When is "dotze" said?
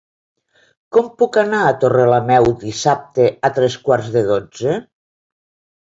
4.35-4.85